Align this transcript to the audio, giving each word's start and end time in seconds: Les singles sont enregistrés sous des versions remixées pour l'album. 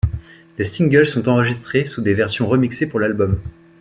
Les 0.57 0.63
singles 0.65 1.05
sont 1.05 1.29
enregistrés 1.29 1.85
sous 1.85 2.01
des 2.01 2.15
versions 2.15 2.47
remixées 2.47 2.89
pour 2.89 2.99
l'album. 2.99 3.39